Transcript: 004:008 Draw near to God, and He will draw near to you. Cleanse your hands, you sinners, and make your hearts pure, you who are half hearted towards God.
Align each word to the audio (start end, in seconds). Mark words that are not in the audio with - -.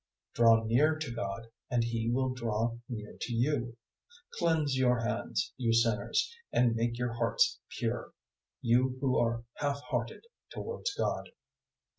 004:008 0.33 0.33
Draw 0.35 0.63
near 0.63 0.95
to 0.97 1.11
God, 1.13 1.47
and 1.69 1.83
He 1.83 2.09
will 2.09 2.33
draw 2.33 2.75
near 2.89 3.15
to 3.21 3.33
you. 3.35 3.77
Cleanse 4.39 4.75
your 4.75 5.01
hands, 5.01 5.53
you 5.57 5.71
sinners, 5.73 6.35
and 6.51 6.75
make 6.75 6.97
your 6.97 7.13
hearts 7.13 7.59
pure, 7.77 8.11
you 8.63 8.97
who 8.99 9.15
are 9.19 9.43
half 9.57 9.79
hearted 9.81 10.23
towards 10.51 10.91
God. 10.95 11.29